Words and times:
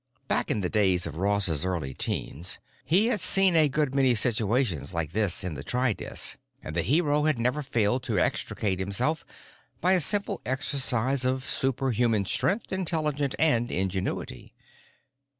Back 0.27 0.49
in 0.49 0.61
the 0.61 0.67
days 0.69 1.05
of 1.05 1.17
Ross's 1.17 1.63
early 1.63 1.93
teens 1.93 2.57
he 2.83 3.05
had 3.05 3.21
seen 3.21 3.55
a 3.55 3.69
good 3.69 3.93
many 3.93 4.15
situations 4.15 4.95
like 4.95 5.11
this 5.11 5.43
in 5.43 5.53
the 5.53 5.63
tri 5.63 5.93
dis, 5.93 6.37
and 6.63 6.75
the 6.75 6.81
hero 6.81 7.25
had 7.25 7.37
never 7.37 7.61
failed 7.61 8.01
to 8.05 8.17
extricate 8.19 8.79
himself 8.79 9.23
by 9.79 9.93
a 9.93 10.01
simple 10.01 10.41
exercise 10.43 11.23
of 11.23 11.45
superhuman 11.45 12.25
strength, 12.25 12.73
intellect, 12.73 13.35
and 13.37 13.69
ingenuity. 13.71 14.55